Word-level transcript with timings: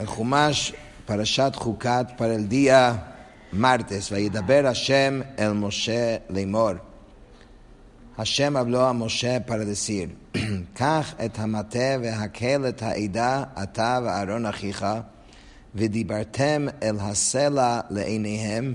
החומש, 0.00 0.72
פרשת 1.06 1.52
חוקת, 1.54 2.06
פרלדיה 2.16 2.96
מרטס, 3.52 4.12
וידבר 4.12 4.66
השם 4.66 5.20
אל 5.38 5.52
משה 5.52 6.16
לאמור. 6.30 6.70
השם 8.18 8.56
אבלוה 8.56 8.92
משה 8.92 9.40
פרדסיר, 9.40 10.08
קח 10.74 11.14
את 11.24 11.38
המטה 11.38 11.96
והקהל 12.02 12.68
את 12.68 12.82
העדה, 12.82 13.44
אתה 13.62 14.00
ואהרון 14.04 14.46
אחיך, 14.46 14.86
ודיברתם 15.74 16.66
אל 16.82 16.96
הסלע 17.00 17.80
לעיניהם, 17.90 18.74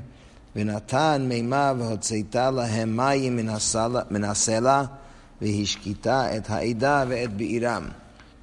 ונתן 0.55 1.25
מימה 1.29 1.73
והוצאת 1.77 2.35
להם 2.35 2.97
מים 2.97 3.35
מן 3.35 3.49
הסלע, 3.49 4.01
מן 4.11 4.23
הסלע 4.23 4.83
והשקיטה 5.41 6.37
את 6.37 6.49
העדה 6.49 7.03
ואת 7.07 7.33
בעירם. 7.37 7.87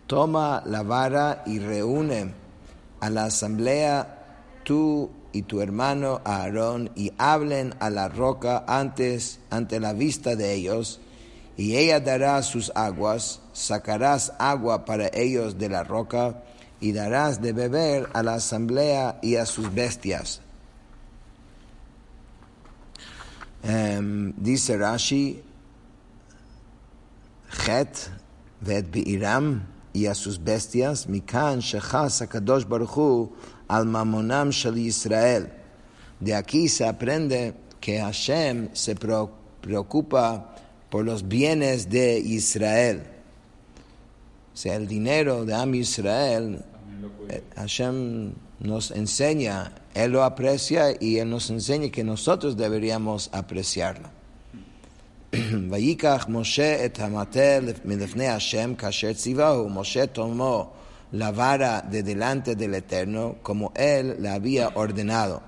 תומא 0.07 0.59
לברה 0.67 1.33
יראונם 1.47 2.29
a 3.01 3.11
la 3.11 3.25
asamblea 3.25 4.19
tú 4.65 5.11
y 5.33 5.43
tu 5.43 5.61
hermano 5.61 6.21
Aarón 6.25 6.91
y 6.95 7.13
hablen 7.19 7.75
a 7.81 7.91
la 7.91 8.09
roca 8.09 8.65
antes 8.67 9.41
ante 9.51 9.81
la 9.81 9.93
vista 9.93 10.37
de 10.37 10.55
ellos 10.55 11.01
y 11.57 11.77
ella 11.77 12.01
dará 12.01 12.43
sus 12.43 12.73
aguas, 12.75 13.41
sacarás 13.53 14.33
agua 14.39 14.85
para 14.85 15.09
ellos 15.13 15.59
de 15.59 15.69
la 15.69 15.85
roca 15.85 16.43
y 16.81 16.93
darás 16.93 17.43
de 17.43 17.53
beber 17.53 18.09
a 18.15 18.23
la 18.23 18.35
asamblea 18.35 19.19
y 19.23 19.37
a 19.37 19.45
sus 19.45 19.73
bestias. 19.75 20.41
Um, 23.63 24.33
dice 24.39 24.79
Rashi, 24.79 25.43
Het 27.67 28.11
vet 28.63 28.91
bi'iram 28.91 29.67
y 29.93 30.07
a 30.07 30.15
sus 30.15 30.43
bestias, 30.43 31.09
Mikan 31.09 31.61
Shechas 31.61 32.23
Akadosh 32.23 32.67
Baruchu 32.67 33.31
al 33.69 33.87
Mamonam 33.87 34.51
Shel 34.51 34.79
Israel. 34.79 35.51
De 36.21 36.35
aquí 36.35 36.69
se 36.69 36.87
aprende 36.87 37.55
que 37.81 37.99
Hashem 38.01 38.71
se 38.75 38.95
preocupa 38.95 40.55
por 40.91 41.05
los 41.05 41.27
bienes 41.27 41.89
de 41.89 42.19
Israel. 42.19 43.03
O 44.53 44.57
sea, 44.57 44.77
el 44.77 44.87
dinero 44.87 45.45
de 45.45 45.55
Am 45.55 45.75
Israel, 45.75 46.63
eh, 47.29 47.43
Hashem 47.57 48.33
nos 48.59 48.91
enseña, 48.91 49.73
Él 49.95 50.13
lo 50.13 50.23
aprecia 50.25 50.95
y 51.01 51.19
Él 51.19 51.31
nos 51.31 51.49
enseña 51.49 51.91
que 51.91 52.05
nosotros 52.05 52.57
deberíamos 52.57 53.31
apreciarlo. 53.33 54.20
ויקח 55.71 56.27
משה 56.29 56.85
את 56.85 56.99
המטה 57.01 57.59
מלפני 57.85 58.29
השם 58.29 58.75
כאשר 58.75 59.13
ציווהו, 59.13 59.69
משה 59.69 60.05
la 61.13 61.33
vara 61.33 61.83
de 61.91 62.03
delante 62.05 62.55
del 62.55 62.75
Eterno 62.75 63.37
como 63.43 63.73
él 63.77 64.15
le. 64.19 65.41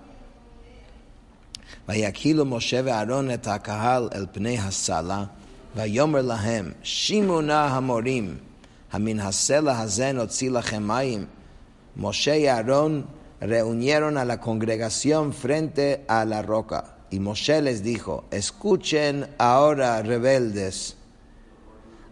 ויקהילו 1.88 2.44
משה 2.44 2.80
ואהרון 2.84 3.30
את 3.30 3.46
הקהל 3.46 4.08
אל 4.14 4.26
פני 4.32 4.58
הסלה, 4.58 5.24
ויאמר 5.76 6.22
להם, 6.22 6.72
שימו 6.82 7.40
נא 7.40 7.52
המורים, 7.52 8.36
המן 8.92 9.20
הסלע 9.20 9.80
הזה 9.80 10.12
נוציא 10.12 10.50
לכם 10.50 10.88
מים. 10.88 11.26
Moshe 11.96 12.38
y 12.38 12.46
Aarón 12.46 13.06
reunieron 13.40 14.16
a 14.16 14.24
a 16.08 16.24
la 16.24 16.40
roca. 16.40 16.91
Y 17.12 17.20
Moshe 17.20 17.60
les 17.60 17.82
dijo, 17.82 18.24
escuchen 18.30 19.28
ahora 19.36 20.00
rebeldes, 20.00 20.96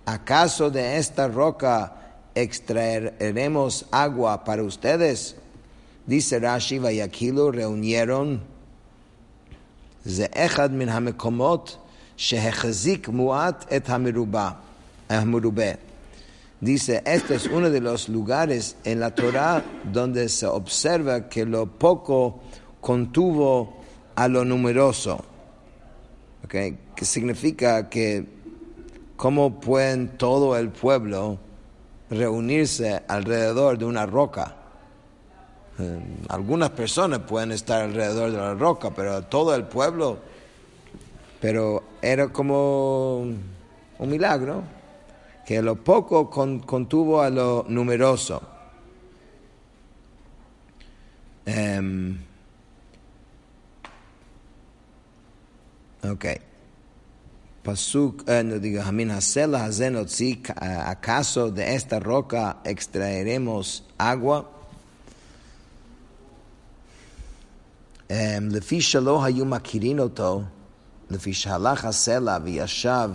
¿acaso 0.04 0.70
de 0.70 0.98
esta 0.98 1.26
roca 1.26 2.18
extraeremos 2.34 3.86
agua 3.90 4.44
para 4.44 4.62
ustedes? 4.62 5.36
Dice 6.04 6.38
Rashi 6.38 6.76
y 6.76 7.00
Aquilo 7.00 7.50
reunieron 7.50 8.42
eh, 10.04 10.30
Dice, 16.60 17.02
este 17.06 17.34
es 17.36 17.46
uno 17.46 17.70
de 17.70 17.80
los 17.80 18.08
lugares 18.10 18.76
en 18.84 19.00
la 19.00 19.14
Torah 19.14 19.64
donde 19.90 20.28
se 20.28 20.44
observa 20.46 21.30
que 21.30 21.46
lo 21.46 21.64
poco 21.64 22.40
contuvo 22.82 23.79
a 24.20 24.28
lo 24.28 24.44
numeroso. 24.44 25.24
Okay? 26.44 26.76
Que 26.94 27.06
significa 27.06 27.88
que 27.88 28.26
cómo 29.16 29.60
pueden 29.60 30.18
todo 30.18 30.58
el 30.58 30.68
pueblo 30.68 31.38
reunirse 32.10 33.02
alrededor 33.08 33.78
de 33.78 33.86
una 33.86 34.04
roca. 34.04 34.56
Eh, 35.78 35.98
algunas 36.28 36.68
personas 36.68 37.20
pueden 37.20 37.52
estar 37.52 37.80
alrededor 37.80 38.30
de 38.30 38.36
la 38.36 38.52
roca, 38.52 38.90
pero 38.90 39.22
todo 39.22 39.54
el 39.54 39.64
pueblo, 39.64 40.18
pero 41.40 41.82
era 42.02 42.28
como 42.28 43.20
un 43.20 44.10
milagro, 44.10 44.62
que 45.46 45.62
lo 45.62 45.76
poco 45.76 46.28
contuvo 46.28 47.22
a 47.22 47.30
lo 47.30 47.64
numeroso. 47.66 48.42
Um, 51.46 52.18
Ok. 56.04 56.24
Pasuk, 57.62 58.24
eh, 58.26 58.42
no 58.42 58.58
digo, 58.58 58.80
Hamin 58.82 59.10
Hasela 59.10 59.64
Hazenotzi, 59.64 60.42
¿acaso 60.56 61.50
de 61.50 61.74
esta 61.74 62.00
roca 62.00 62.56
extraeremos 62.64 63.84
agua? 63.98 64.60
לפי 68.50 68.80
שלא 68.80 69.24
היו 69.24 69.44
מכירים 69.44 69.98
אותו, 69.98 70.42
לפי 71.10 71.32
שהלך 71.32 71.84
הסלע 71.84 72.38
וישב 72.44 73.10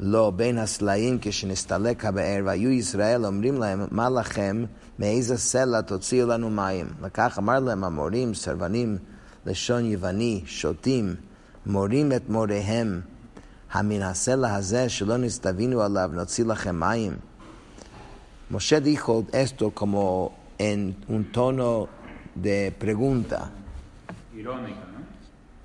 לו 0.00 0.32
בין 0.32 0.58
הסלעים 0.58 1.18
כשנסתלק 1.22 2.04
הבאר, 2.04 2.42
והיו 2.44 2.70
ישראל 2.70 3.26
אומרים 3.26 3.58
להם, 3.58 3.86
מה 3.90 4.10
לכם, 4.10 4.64
מאיזה 4.98 5.38
סלע 5.38 5.80
תוציאו 5.80 6.26
לנו 6.26 6.50
מים? 6.50 6.86
לכך 7.02 7.38
אמר 7.38 7.60
להם 7.60 7.84
המורים, 7.84 8.34
סרבנים, 8.34 8.98
לשון 9.46 9.84
יווני, 9.84 10.42
שותים, 10.46 11.14
מורים 11.67 12.11
את 12.11 12.29
מוריהם, 12.29 13.01
המן 13.71 14.01
הסלע 14.01 14.55
הזה 14.55 14.89
שלא 14.89 15.17
נסתווינו 15.17 15.81
עליו, 15.81 16.09
נוציא 16.13 16.45
לכם 16.45 16.79
מים. 16.79 17.13
Moshe 18.51 18.79
dijo 18.81 19.25
esto 19.31 19.71
como 19.71 20.33
en 20.59 20.95
un 21.07 21.31
tono 21.31 21.87
de 22.35 22.71
pregunta. 22.77 23.49
Irónica, 24.35 24.83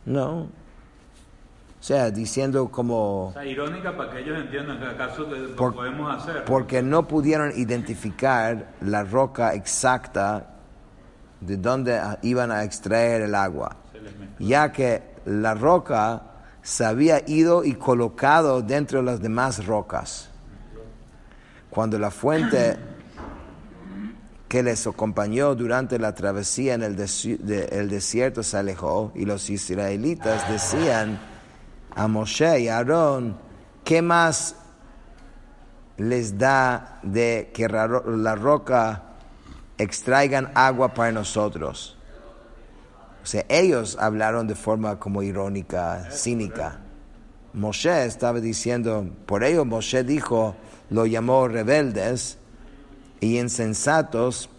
¿no? 0.06 0.14
No. 0.20 0.42
O 1.80 1.82
sea, 1.88 2.10
diciendo 2.10 2.68
como... 2.70 3.26
O 3.28 3.32
sea, 3.34 3.44
irónica 3.44 3.94
para 3.96 4.10
que 4.12 4.20
ellos 4.20 4.38
entiendan 4.40 4.78
que 4.78 4.86
acaso 4.86 5.28
que 5.28 5.36
lo 5.38 5.56
Por- 5.56 5.74
podemos 5.74 6.06
hacer. 6.16 6.44
Porque 6.46 6.80
no 6.82 7.06
pudieron 7.06 7.52
identificar 7.56 8.68
la 8.80 9.04
roca 9.04 9.52
exacta 9.54 10.54
de 11.40 11.56
donde 11.58 12.00
iban 12.22 12.50
a 12.50 12.64
extraer 12.64 13.22
el 13.22 13.34
agua, 13.34 13.76
Se 13.92 14.00
les 14.00 14.16
mezcló. 14.18 14.46
ya 14.46 14.72
que 14.72 15.02
la 15.25 15.53
roca 15.53 16.23
se 16.61 16.85
había 16.85 17.21
ido 17.27 17.63
y 17.63 17.73
colocado 17.73 18.61
dentro 18.61 18.99
de 18.99 19.05
las 19.05 19.21
demás 19.21 19.65
rocas. 19.65 20.29
Cuando 21.69 21.97
la 21.99 22.11
fuente 22.11 22.77
que 24.47 24.63
les 24.63 24.85
acompañó 24.87 25.55
durante 25.55 25.97
la 25.99 26.13
travesía 26.13 26.75
en 26.75 26.83
el, 26.83 26.95
de- 26.95 27.69
el 27.71 27.89
desierto 27.89 28.43
se 28.43 28.57
alejó 28.57 29.11
y 29.15 29.25
los 29.25 29.49
israelitas 29.49 30.47
decían 30.49 31.19
a 31.95 32.07
Moshe 32.07 32.59
y 32.61 32.67
a 32.67 32.77
Aarón, 32.77 33.37
¿qué 33.83 34.01
más 34.01 34.55
les 35.97 36.37
da 36.37 36.99
de 37.03 37.51
que 37.53 37.67
la 37.67 38.35
roca 38.35 39.03
extraigan 39.77 40.51
agua 40.55 40.93
para 40.93 41.11
nosotros? 41.11 41.97
O 43.23 43.25
sea, 43.25 43.45
ellos 43.47 43.97
hablaron 43.99 44.47
de 44.47 44.55
forma 44.55 44.99
como 44.99 45.23
irónica, 45.23 46.09
cínica. 46.11 46.81
Moshe 47.53 48.05
estaba 48.05 48.41
diciendo, 48.41 49.07
por 49.25 49.45
ello 49.45 49.63
Moshe 49.63 50.03
dijo, 50.03 50.55
lo 50.89 51.05
llamó 51.05 51.47
rebeldes 51.47 52.37
y 53.21 53.39
insensatos, 53.39 54.49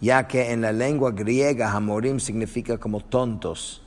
ya 0.00 0.26
que 0.26 0.50
en 0.50 0.62
la 0.62 0.72
lengua 0.72 1.12
griega 1.12 1.70
Hamorim 1.70 2.18
significa 2.18 2.78
como 2.78 3.00
tontos. 3.00 3.82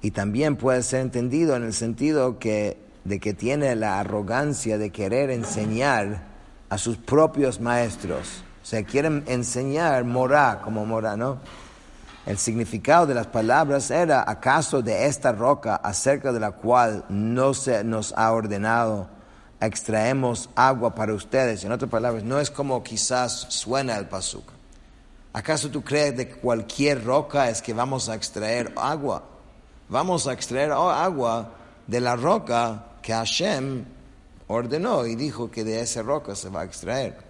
Y 0.00 0.12
también 0.12 0.54
puede 0.54 0.84
ser 0.84 1.00
entendido 1.00 1.56
en 1.56 1.64
el 1.64 1.72
sentido 1.72 2.38
que, 2.38 2.76
de 3.02 3.18
que 3.18 3.34
tiene 3.34 3.74
la 3.74 3.98
arrogancia 3.98 4.78
de 4.78 4.90
querer 4.90 5.30
enseñar 5.30 6.22
a 6.68 6.78
sus 6.78 6.98
propios 6.98 7.60
maestros. 7.60 8.44
O 8.62 8.66
sea, 8.66 8.84
quieren 8.84 9.24
enseñar 9.26 10.04
morá 10.04 10.60
como 10.62 10.86
morá, 10.86 11.16
¿no? 11.16 11.38
El 12.28 12.36
significado 12.36 13.06
de 13.06 13.14
las 13.14 13.26
palabras 13.26 13.90
era, 13.90 14.22
¿acaso 14.30 14.82
de 14.82 15.06
esta 15.06 15.32
roca 15.32 15.76
acerca 15.76 16.30
de 16.30 16.38
la 16.38 16.50
cual 16.50 17.06
no 17.08 17.54
se 17.54 17.82
nos 17.82 18.12
ha 18.18 18.30
ordenado 18.32 19.08
extraemos 19.62 20.50
agua 20.54 20.94
para 20.94 21.14
ustedes? 21.14 21.64
En 21.64 21.72
otras 21.72 21.90
palabras, 21.90 22.24
no 22.24 22.38
es 22.38 22.50
como 22.50 22.82
quizás 22.82 23.46
suena 23.48 23.96
el 23.96 24.08
pasuk. 24.08 24.44
¿Acaso 25.32 25.70
tú 25.70 25.82
crees 25.82 26.18
de 26.18 26.28
cualquier 26.28 27.02
roca 27.02 27.48
es 27.48 27.62
que 27.62 27.72
vamos 27.72 28.10
a 28.10 28.14
extraer 28.14 28.74
agua? 28.76 29.22
Vamos 29.88 30.26
a 30.26 30.34
extraer 30.34 30.72
agua 30.72 31.54
de 31.86 32.00
la 32.02 32.14
roca 32.14 32.88
que 33.00 33.14
Hashem 33.14 33.86
ordenó 34.48 35.06
y 35.06 35.16
dijo 35.16 35.50
que 35.50 35.64
de 35.64 35.80
esa 35.80 36.02
roca 36.02 36.34
se 36.34 36.50
va 36.50 36.60
a 36.60 36.64
extraer. 36.64 37.27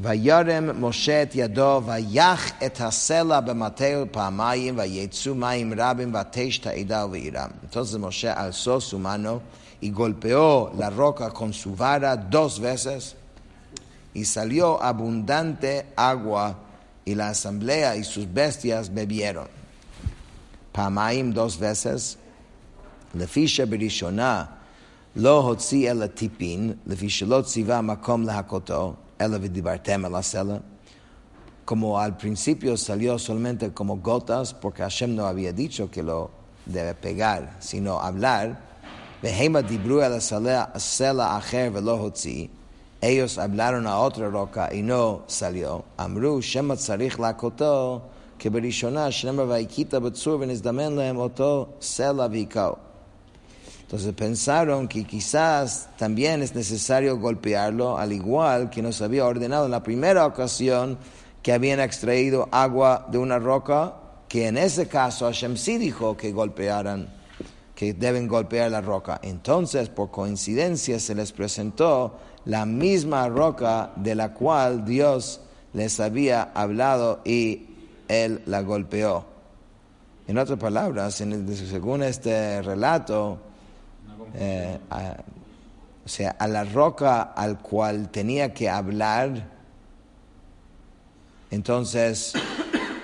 וירם 0.00 0.84
משה 0.84 1.22
את 1.22 1.34
ידו 1.34 1.80
ויח 1.86 2.50
את 2.66 2.80
הסלע 2.80 3.40
במטהו 3.40 4.04
פעמיים 4.10 4.78
ויצאו 4.78 5.34
מים 5.34 5.72
רבים 5.76 6.14
ותש 6.14 6.58
את 6.58 6.66
העדה 6.66 7.06
ובעירם. 7.06 7.50
Entonces 7.64 7.98
Moshe 7.98 8.28
alzó 8.28 8.80
su 8.80 8.98
mano 8.98 9.40
y 9.80 9.90
golpeó 9.90 10.72
la 10.78 10.90
roca 10.90 11.30
con 11.30 11.52
su 11.52 11.74
vara 11.74 12.16
dos 12.16 12.60
veces 12.60 13.14
y 14.14 14.24
salió 14.24 14.82
abundante 14.82 15.86
agua 15.96 16.54
y. 17.06 17.14
פעמיים 20.72 21.32
dos 21.32 21.56
veces, 21.58 22.16
לפי 23.14 23.48
שבראשונה 23.48 24.44
לא 25.16 25.40
הוציא 25.40 25.90
אל 25.90 26.02
הטיפין, 26.02 26.72
לפי 26.86 27.10
שלא 27.10 27.42
ציווה 27.42 27.80
מקום 27.80 28.22
להכותו, 28.22 28.94
como 31.66 31.98
al 31.98 32.16
principio 32.16 32.76
salió 32.76 33.18
solamente 33.18 33.72
como 33.72 33.96
gotas, 33.96 34.54
porque 34.54 34.82
Hashem 34.82 35.16
no 35.16 35.26
había 35.26 35.52
dicho 35.52 35.90
que 35.90 36.02
lo 36.02 36.30
debe 36.64 36.94
pegar, 36.94 37.56
sino 37.58 38.00
hablar. 38.00 38.64
Ellos 43.00 43.38
hablaron 43.38 43.86
a 43.86 43.98
otra 43.98 44.30
roca 44.30 44.72
y 44.72 44.82
no 44.82 45.24
salió. 45.26 45.84
Amru, 45.96 46.40
Shema 46.40 46.76
tzarich 46.76 47.18
lakoto, 47.18 48.02
que 48.38 48.48
berishona, 48.48 49.10
Shema 49.10 49.44
vaikita 49.44 49.98
betzur, 49.98 50.38
venizdamen 50.38 50.96
lehem 50.96 51.18
oto, 51.18 51.74
sela 51.80 52.28
vikao. 52.28 52.85
Entonces 53.86 54.12
pensaron 54.14 54.88
que 54.88 55.04
quizás 55.04 55.90
también 55.96 56.42
es 56.42 56.56
necesario 56.56 57.18
golpearlo, 57.18 57.96
al 57.96 58.12
igual 58.12 58.68
que 58.68 58.82
nos 58.82 59.00
había 59.00 59.24
ordenado 59.24 59.66
en 59.66 59.70
la 59.70 59.84
primera 59.84 60.26
ocasión 60.26 60.98
que 61.40 61.52
habían 61.52 61.78
extraído 61.78 62.48
agua 62.50 63.06
de 63.08 63.18
una 63.18 63.38
roca, 63.38 63.94
que 64.28 64.48
en 64.48 64.58
ese 64.58 64.88
caso 64.88 65.26
Hashem 65.26 65.56
sí 65.56 65.78
dijo 65.78 66.16
que 66.16 66.32
golpearan, 66.32 67.14
que 67.76 67.94
deben 67.94 68.26
golpear 68.26 68.72
la 68.72 68.80
roca. 68.80 69.20
Entonces, 69.22 69.88
por 69.88 70.10
coincidencia, 70.10 70.98
se 70.98 71.14
les 71.14 71.30
presentó 71.30 72.18
la 72.44 72.66
misma 72.66 73.28
roca 73.28 73.92
de 73.94 74.16
la 74.16 74.34
cual 74.34 74.84
Dios 74.84 75.40
les 75.74 76.00
había 76.00 76.42
hablado 76.42 77.20
y 77.24 77.68
él 78.08 78.42
la 78.46 78.62
golpeó. 78.62 79.26
En 80.26 80.38
otras 80.38 80.58
palabras, 80.58 81.14
según 81.14 82.02
este 82.02 82.60
relato, 82.62 83.38
eh, 84.34 84.78
o 86.04 86.08
sea, 86.08 86.36
a 86.38 86.46
la 86.46 86.64
roca 86.64 87.22
al 87.22 87.58
cual 87.58 88.10
tenía 88.10 88.54
que 88.54 88.68
hablar, 88.68 89.48
entonces 91.50 92.32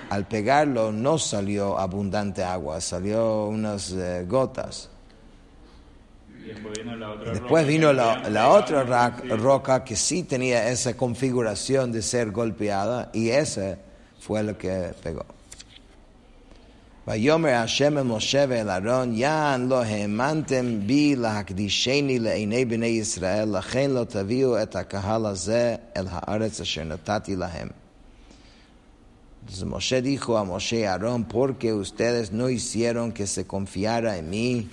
al 0.09 0.27
pegarlo 0.27 0.91
no 0.91 1.17
salió 1.17 1.79
abundante 1.79 2.43
agua, 2.43 2.79
salió 2.79 3.47
unas 3.47 3.91
eh, 3.91 4.25
gotas. 4.27 4.89
Después 7.25 7.65
vino 7.65 7.93
la 7.93 8.49
otra, 8.49 9.09
roca 9.37 9.83
que 9.83 9.95
sí 9.95 10.23
tenía 10.23 10.69
esa 10.69 10.95
configuración 10.95 11.91
de 11.91 12.01
ser 12.01 12.31
golpeada 12.31 13.09
y 13.13 13.29
ese 13.29 13.77
fue 14.19 14.43
lo 14.43 14.57
que 14.57 14.93
pegó. 15.01 15.25
ויאמר 17.08 17.48
השם 17.48 17.98
אל 17.98 18.02
משה 18.02 18.44
ואל 18.48 18.70
אהרון, 18.70 19.14
יען 19.14 19.68
לא 19.68 19.82
האמנתם 19.82 20.80
בי 20.86 21.16
להקדישני 21.16 22.18
לעיני 22.18 22.64
בני 22.64 22.86
ישראל, 22.86 23.56
לכן 23.58 23.90
לא 23.90 24.04
תביאו 24.04 24.62
את 24.62 24.76
הקהל 24.76 25.26
הזה 25.26 25.76
אל 25.96 26.06
הארץ 26.10 26.60
אשר 26.60 26.84
נתתי 26.84 27.36
להם. 27.36 27.68
Entonces 29.48 29.64
Moshe 29.64 30.02
dijo 30.02 30.36
a 30.36 30.44
Moshe 30.44 30.80
y 30.80 30.84
Aarón, 30.84 31.24
porque 31.24 31.72
ustedes 31.72 32.32
no 32.32 32.50
hicieron 32.50 33.12
que 33.12 33.26
se 33.26 33.46
confiara 33.46 34.18
en 34.18 34.28
mí 34.28 34.68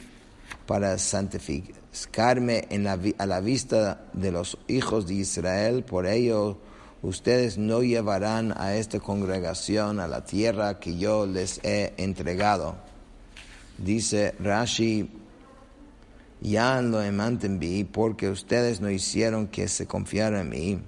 para 0.66 0.98
santificarme 0.98 2.66
en 2.70 2.84
la, 2.84 3.00
a 3.18 3.26
la 3.26 3.40
vista 3.40 4.02
de 4.12 4.32
los 4.34 4.58
hijos 4.68 5.08
de 5.08 5.14
Israel, 5.14 5.84
por 5.84 6.06
ello 6.06 6.58
ustedes 7.03 7.59
no 7.59 7.83
llevarán 7.83 8.53
a 8.57 8.75
esta 8.75 9.01
congregación 9.01 10.01
a 10.01 10.09
la 10.09 10.25
tierra 10.25 10.79
que 10.79 10.97
yo 10.99 11.27
les 11.27 11.61
he 11.65 11.95
entregado. 11.97 12.77
Dice 13.79 14.35
Rashi, 14.39 15.09
ya 16.41 16.81
lo 16.83 17.01
vi 17.59 17.85
porque 17.85 18.29
ustedes 18.29 18.81
no 18.81 18.91
hicieron 18.91 19.47
que 19.47 19.69
se 19.69 19.87
confiara 19.87 20.41
en 20.41 20.49
mí. 20.49 20.79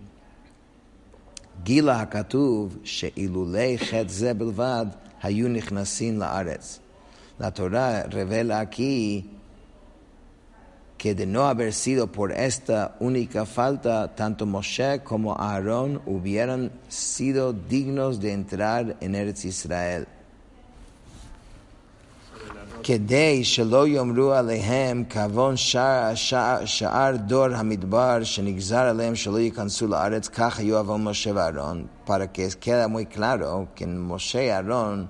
Gila 1.64 2.00
hakatuv 2.00 2.82
she'ilulei 2.82 3.78
chet 3.78 4.10
ze 4.10 4.32
belvad 4.34 4.94
hayu 5.20 5.48
nichnasin 5.48 6.18
la'aretz. 6.18 6.80
La 7.38 7.52
Torah 7.52 8.04
revela 8.04 8.60
aquí 8.60 9.30
que 11.01 11.13
de 11.13 11.25
no 11.25 11.47
haber 11.47 11.73
sido 11.73 12.07
por 12.11 12.31
esta 12.31 12.95
única 12.99 13.45
falta, 13.45 14.15
tanto 14.15 14.45
Moshe 14.45 15.01
como 15.03 15.35
Aarón 15.35 16.01
hubieran 16.05 16.71
sido 16.87 17.53
dignos 17.53 18.19
de 18.19 18.33
entrar 18.33 18.97
en 18.99 19.15
Eretz 19.15 19.45
Israel. 19.45 20.07
כדי 22.83 23.43
שלא 23.43 23.87
יאמרו 23.87 24.33
עליהם 24.33 25.03
כעוון 25.09 25.57
שאר 26.65 27.15
דור 27.25 27.45
המדבר 27.55 28.23
שנגזר 28.23 28.79
עליהם 28.79 29.15
שלא 29.15 29.39
ייכנסו 29.39 29.87
לארץ, 29.87 30.27
כך 30.27 30.59
היו 30.59 30.77
עוון 30.77 31.03
משה 31.03 31.31
ואהרון, 31.35 31.85
para 32.05 32.31
que 32.31 32.47
quede 32.61 32.87
muy 32.87 33.05
claro 33.05 33.67
que 33.75 33.83
en 33.83 33.99
Moshe 33.99 34.45
y 34.45 34.49
Aarón 34.49 35.09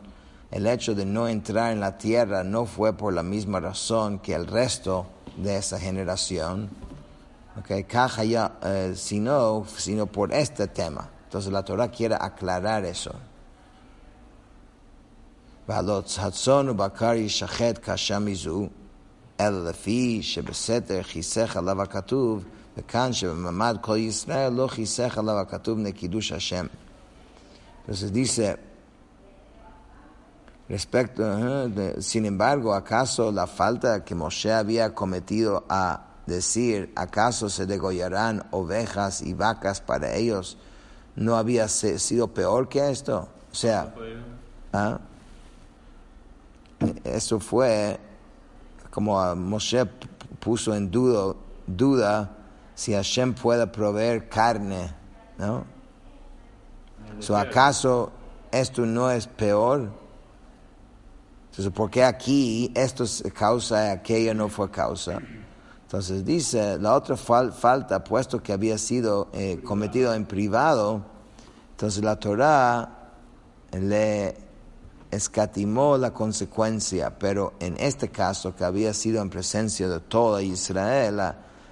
el 0.49 0.65
hecho 0.65 0.95
de 0.95 1.05
no 1.05 1.27
entrar 1.27 1.71
en 1.71 1.79
la 1.79 1.97
tierra 1.97 2.43
no 2.43 2.65
fue 2.65 2.93
por 2.93 3.13
la 3.13 3.21
misma 3.21 3.59
razón 3.59 4.19
que 4.19 4.33
el 4.33 4.47
resto 4.47 5.05
de 5.37 5.57
esa 5.57 5.79
generación, 5.79 6.69
okay, 7.59 7.85
ya, 8.27 8.57
eh, 8.63 8.93
sino, 8.95 9.65
sino 9.77 10.05
por 10.07 10.33
este 10.33 10.67
tema. 10.67 11.09
Entonces 11.25 11.51
la 11.51 11.63
Torah 11.63 11.89
quiere 11.89 12.15
aclarar 12.15 12.85
eso. 12.85 13.13
הצאן 15.69 16.69
ובקר 16.69 17.13
ישחט 17.13 17.79
קשה 17.81 18.19
מזו, 18.19 18.67
אלא 19.39 19.69
לפי 19.69 20.19
שבסתר 20.23 21.03
חיסך 21.03 21.57
עליו 21.57 21.81
הכתוב, 21.81 22.43
וכאן 22.77 23.13
שבמעמד 23.13 23.77
כל 23.81 23.97
ישראל 23.97 24.53
לא 24.53 24.67
חיסך 24.67 25.17
עליו 25.17 25.39
הכתוב 25.39 25.79
נקידוש 25.79 26.31
השם. 26.31 26.65
Entonces 27.87 28.11
dice, 28.13 28.57
Respecto, 30.68 31.22
sin 32.00 32.24
embargo, 32.24 32.74
¿acaso 32.74 33.30
la 33.32 33.46
falta 33.46 34.04
que 34.04 34.14
Moshe 34.14 34.52
había 34.52 34.94
cometido 34.94 35.64
a 35.68 36.06
decir, 36.26 36.92
¿acaso 36.96 37.48
se 37.48 37.66
degollarán 37.66 38.46
ovejas 38.52 39.22
y 39.22 39.34
vacas 39.34 39.80
para 39.80 40.14
ellos? 40.14 40.56
¿No 41.16 41.36
había 41.36 41.68
sido 41.68 42.28
peor 42.28 42.68
que 42.68 42.90
esto? 42.90 43.28
O 43.50 43.54
sea, 43.54 43.94
¿ah? 44.72 44.98
eso 47.04 47.38
fue 47.38 47.98
como 48.90 49.34
Moshe 49.36 49.84
puso 50.38 50.74
en 50.74 50.90
duda, 50.90 51.34
duda 51.66 52.30
si 52.74 52.94
Hashem 52.94 53.34
puede 53.34 53.66
proveer 53.66 54.28
carne, 54.28 54.94
¿no? 55.38 55.64
¿Acaso 57.36 58.10
esto 58.50 58.86
no 58.86 59.10
es 59.10 59.26
peor? 59.26 60.01
Entonces, 61.52 61.70
¿por 61.70 61.90
qué 61.90 62.02
aquí 62.02 62.72
esto 62.74 63.04
es 63.04 63.22
causa 63.34 63.88
y 63.88 63.90
aquello 63.90 64.32
no 64.32 64.48
fue 64.48 64.70
causa? 64.70 65.18
Entonces 65.82 66.24
dice, 66.24 66.78
la 66.78 66.94
otra 66.94 67.14
falta, 67.14 68.02
puesto 68.02 68.42
que 68.42 68.54
había 68.54 68.78
sido 68.78 69.28
eh, 69.34 69.60
cometido 69.62 70.14
en 70.14 70.24
privado, 70.24 71.04
entonces 71.72 72.02
la 72.02 72.16
Torah 72.18 73.10
le 73.70 74.34
escatimó 75.10 75.98
la 75.98 76.14
consecuencia, 76.14 77.18
pero 77.18 77.52
en 77.60 77.76
este 77.78 78.08
caso 78.08 78.56
que 78.56 78.64
había 78.64 78.94
sido 78.94 79.20
en 79.20 79.28
presencia 79.28 79.90
de 79.90 80.00
toda 80.00 80.40
Israel, 80.40 81.20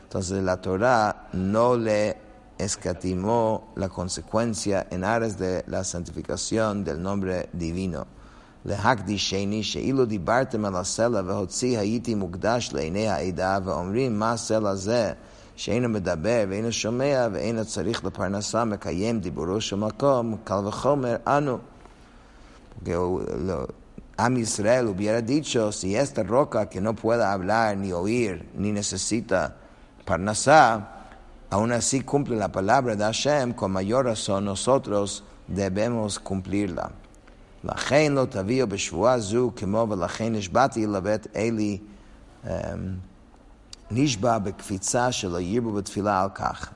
entonces 0.02 0.42
la 0.42 0.60
Torah 0.60 1.28
no 1.32 1.74
le 1.74 2.18
escatimó 2.58 3.72
la 3.76 3.88
consecuencia 3.88 4.88
en 4.90 5.04
aras 5.04 5.38
de 5.38 5.64
la 5.68 5.84
santificación 5.84 6.84
del 6.84 7.02
nombre 7.02 7.48
divino. 7.54 8.19
להקדישני 8.64 9.62
שאילו 9.62 10.04
דיברתם 10.04 10.64
על 10.64 10.76
הסלע 10.76 11.20
והוציא 11.26 11.78
הייתי 11.78 12.14
מוקדש 12.14 12.70
לעיני 12.72 13.08
העדה 13.08 13.58
ואומרים 13.64 14.18
מה 14.18 14.32
הסלע 14.32 14.74
זה 14.74 15.12
שאינו 15.56 15.88
מדבר 15.88 16.44
ואינו 16.48 16.72
שומע 16.72 17.28
ואינו 17.32 17.64
צריך 17.64 18.04
לפרנסה 18.04 18.64
מקיים 18.64 19.20
דיבורו 19.20 19.60
של 19.60 19.76
מקום, 19.76 20.36
קל 20.44 20.66
וחומר 20.66 21.16
אנו. 21.26 21.58
Dicho, 25.22 25.72
si 25.72 25.96
esta 25.96 26.22
roca 26.22 26.68
que 26.68 26.80
no 26.80 26.94
puede 26.94 27.24
hablar, 27.24 27.76
ni 27.76 27.92
oír, 27.92 28.48
ni 28.54 28.70
necesita 28.72 29.56
parnasá, 30.04 30.62
aún 31.50 31.72
así 31.72 32.00
cumple 32.02 32.36
la 32.36 32.52
palabra 32.52 32.96
de 32.96 33.04
Hashem, 33.04 33.52
con 33.54 33.72
mayor 33.72 34.06
razón 34.06 34.44
nosotros 34.44 35.24
debemos 35.46 36.18
cumplirla. 36.18 36.92
לכן 37.63 38.11
לא 38.11 38.25
תביאו 38.29 38.67
בשבועה 38.67 39.19
זו 39.19 39.51
כמו 39.55 39.87
ולכן 39.89 40.33
נשבעתי 40.33 40.87
לבית 40.87 41.27
אלי 41.35 41.77
נשבע 43.91 44.37
בקפיצה 44.37 45.11
שלא 45.11 45.39
ירבו 45.39 45.71
בתפילה 45.71 46.21
על 46.21 46.29
כך. 46.29 46.71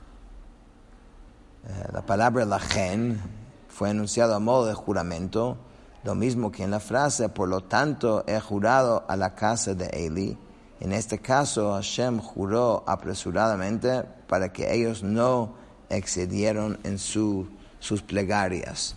La 1.92 2.00
palabra 2.00 2.44
lachen 2.44 3.20
fue 3.68 3.90
anunciado 3.90 4.34
a 4.34 4.38
modo 4.38 4.66
de 4.66 4.74
juramento, 4.74 5.58
lo 6.04 6.14
mismo 6.14 6.50
que 6.50 6.64
en 6.64 6.70
la 6.70 6.80
frase, 6.80 7.28
por 7.28 7.48
lo 7.48 7.60
tanto 7.60 8.24
he 8.26 8.40
jurado 8.40 9.04
a 9.06 9.14
la 9.16 9.34
casa 9.34 9.74
de 9.74 9.86
Eli. 10.06 10.38
En 10.80 10.92
este 10.92 11.18
caso, 11.18 11.74
Hashem 11.74 12.18
juró 12.18 12.82
apresuradamente 12.86 14.04
para 14.26 14.50
que 14.50 14.72
ellos 14.72 15.02
no 15.02 15.52
excedieron 15.90 16.78
en 16.82 16.98
su, 16.98 17.46
sus 17.78 18.00
plegarias. 18.00 18.96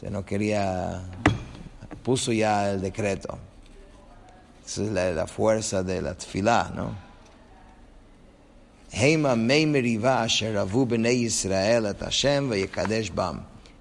Se 0.00 0.10
no 0.10 0.24
quería, 0.24 1.02
puso 2.02 2.32
ya 2.32 2.70
el 2.70 2.80
decreto. 2.80 3.38
Esa 4.66 4.82
es 4.82 5.14
la, 5.14 5.26
fuerza 5.26 5.82
de 5.82 6.00
la 6.02 6.14
tefilá, 6.14 6.72
¿no? 6.74 6.94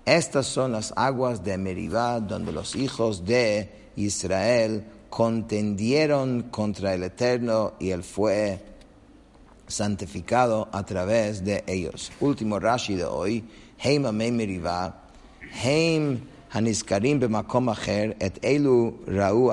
Estas 0.06 0.46
son 0.48 0.72
las 0.72 0.94
aguas 0.96 1.44
de 1.44 1.58
Meribá 1.58 2.20
donde 2.20 2.52
los 2.52 2.76
hijos 2.76 3.26
de 3.26 3.70
Israel 3.96 4.84
contendieron 5.10 6.44
contra 6.50 6.94
el 6.94 7.04
Eterno 7.04 7.74
y 7.80 7.92
él 7.92 8.04
fue 8.04 8.60
santificado 9.68 10.68
a 10.72 10.84
través 10.84 11.46
de 11.46 11.64
ellos. 11.68 12.12
Último 12.20 12.60
Rashi 12.60 12.96
de 12.96 13.06
hoy, 13.06 13.46
Heima 13.80 14.12
Meriva, 14.12 15.03
Heim 15.62 16.18
הנזכרים 16.54 17.20
במקום 17.20 17.70
אחר, 17.70 18.12
את 18.26 18.40
אלו 18.44 18.92
ראו 19.08 19.52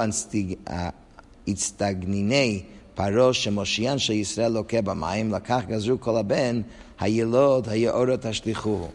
הצטגניני 1.49 2.62
פרעה 2.95 3.35
שמושיען 3.35 3.99
של 3.99 4.12
ישראל 4.12 4.52
לוקה 4.52 4.83
במים, 4.83 5.33
לקח 5.33 5.61
גזרו 5.69 6.00
כל 6.00 6.16
הבן, 6.16 6.61
הילוד, 7.00 7.69
היאורות 7.69 8.25
השליחוהו. 8.25 8.88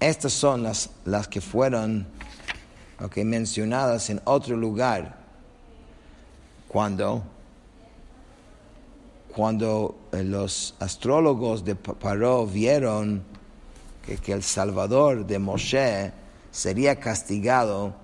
Estas 0.00 0.32
son 0.32 0.62
las, 0.62 0.88
las 1.04 1.28
que 1.28 1.42
fueron 1.42 2.06
okay, 3.04 3.22
mencionadas 3.22 4.08
en 4.08 4.18
otro 4.24 4.56
lugar 4.56 5.14
cuando, 6.68 7.22
cuando 9.34 9.94
eh, 10.12 10.24
los 10.24 10.74
astrólogos 10.80 11.66
de 11.66 11.74
Paró 11.74 12.46
vieron 12.46 13.22
que, 14.04 14.16
que, 14.18 14.32
el 14.32 14.42
Salvador 14.42 15.26
de 15.26 15.38
Moshe 15.38 16.12
sería 16.50 16.96
castigado 16.96 17.94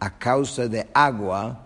a 0.00 0.18
causa 0.18 0.68
de 0.68 0.88
agua, 0.92 1.60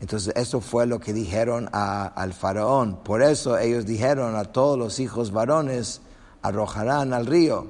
entonces 0.00 0.32
eso 0.36 0.60
fue 0.60 0.86
lo 0.86 0.98
que 0.98 1.12
dijeron 1.12 1.68
a, 1.72 2.06
al 2.06 2.32
faraón. 2.32 2.96
Por 3.02 3.22
eso 3.22 3.58
ellos 3.58 3.84
dijeron 3.84 4.34
a 4.34 4.44
todos 4.44 4.78
los 4.78 4.98
hijos 4.98 5.30
varones, 5.30 6.00
arrojarán 6.42 7.12
al 7.12 7.26
río. 7.26 7.66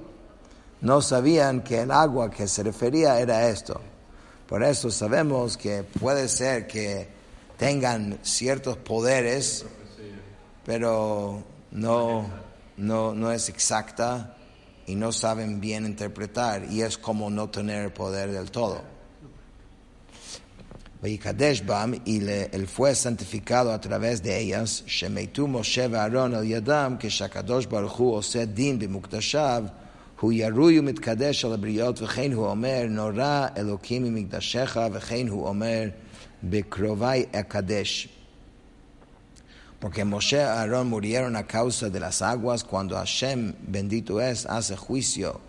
No 0.81 1.03
sabían 1.03 1.63
que 1.63 1.81
el 1.83 1.91
agua 1.91 2.31
que 2.31 2.47
se 2.47 2.63
refería 2.63 3.21
era 3.21 3.49
esto. 3.49 3.81
Por 4.47 4.63
eso 4.63 4.91
sabemos 4.91 5.57
que 5.57 5.83
puede 5.83 6.29
ser 6.29 6.67
que 6.67 7.09
tengan 7.57 8.19
ciertos 8.23 8.77
poderes, 8.77 9.65
pero 10.65 11.43
no, 11.73 12.27
no, 12.77 13.15
no 13.15 13.33
es 13.33 13.49
exacta 13.49 14.37
y 14.87 14.95
no 14.95 15.13
saben 15.13 15.61
bien 15.61 15.87
interpretar 15.87 16.67
y 16.71 16.83
es 16.83 16.99
como 16.99 17.31
no 17.31 17.49
tener 17.49 17.93
poder 17.93 18.31
del 18.33 18.51
todo. 18.51 18.83
y 21.03 22.21
le, 22.21 22.45
él 22.53 22.67
fue 22.67 22.95
santificado 22.95 23.73
a 23.73 23.81
través 23.81 24.23
de 24.23 24.39
ellas, 24.39 24.85
Shemeitu 24.87 25.47
Moshe 25.47 25.85
Aaron 25.85 26.35
al 26.35 26.47
Yadam, 26.47 26.99
que 26.99 27.09
Shakadosh 27.09 27.69
Baruch 27.69 27.99
Hu 27.99 28.15
ose 28.15 28.47
din 28.47 28.79
b'mukdashav, 28.79 29.73
hu 30.17 30.33
yaruyu 30.33 30.83
mitkadesh 30.83 31.45
al 31.45 31.55
abriot, 31.55 32.01
v'chein 32.01 32.35
hu 32.35 32.45
omer, 32.45 32.91
nora 32.91 33.53
elokim 33.57 34.11
mikdashecha, 34.11 34.91
v'chein 34.91 35.29
hu 35.29 35.45
omer, 35.47 35.95
Bekrovai 36.43 37.29
Akadesh. 37.33 38.09
Porque 39.81 40.05
Moshe 40.05 40.37
y 40.37 40.41
Aarón 40.41 40.89
murieron 40.89 41.37
a 41.37 41.47
causa 41.47 41.89
de 41.89 42.01
las 42.01 42.21
aguas 42.21 42.65
cuando 42.65 42.97
Hashem, 42.97 43.55
bendito 43.63 44.21
es, 44.21 44.45
hace 44.47 44.77
juicio 44.77 45.41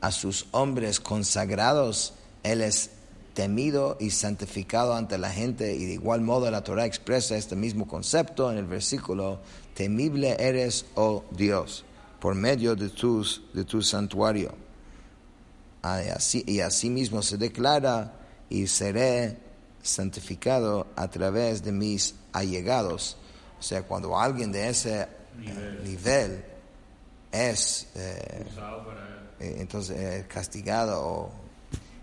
a 0.00 0.10
sus 0.10 0.46
hombres 0.52 1.00
consagrados. 1.00 2.14
Él 2.42 2.62
es 2.62 2.90
temido 3.34 3.96
y 4.00 4.10
santificado 4.10 4.94
ante 4.94 5.18
la 5.18 5.30
gente 5.30 5.74
y 5.74 5.84
de 5.84 5.92
igual 5.94 6.22
modo 6.22 6.50
la 6.50 6.62
Torah 6.62 6.86
expresa 6.86 7.36
este 7.36 7.56
mismo 7.56 7.86
concepto 7.86 8.50
en 8.50 8.58
el 8.58 8.64
versículo, 8.64 9.40
temible 9.74 10.36
eres, 10.38 10.86
oh 10.94 11.24
Dios, 11.30 11.84
por 12.20 12.34
medio 12.34 12.76
de, 12.76 12.88
tus, 12.88 13.42
tu 13.66 13.82
santuario. 13.82 14.54
Ah, 15.82 16.00
y 16.46 16.60
así 16.60 16.88
mismo 16.88 17.20
se 17.20 17.36
declara 17.36 18.14
y 18.48 18.66
seré 18.66 19.36
santificado 19.82 20.86
a 20.96 21.08
través 21.08 21.62
de 21.62 21.72
mis 21.72 22.14
allegados. 22.32 23.18
O 23.64 23.66
sea, 23.66 23.82
cuando 23.82 24.18
alguien 24.20 24.52
de 24.52 24.68
ese 24.68 25.08
nivel, 25.82 26.44
es 27.32 27.88
eh, 27.94 28.44
eh, 29.40 29.56
entonces 29.58 30.26
castigado 30.26 31.32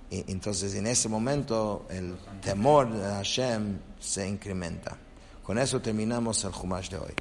entonces 0.10 0.74
en 0.74 0.88
ese 0.88 1.08
momento 1.08 1.86
el 1.92 2.18
temor 2.42 2.92
de 2.92 3.08
Hashem 3.08 3.78
se 4.00 4.28
incrementa. 4.28 4.98
Con 5.44 5.60
eso 5.60 5.80
terminamos 5.80 6.44
el 6.46 6.52
Jumash 6.52 6.90
de 6.90 6.98
hoy. 6.98 7.14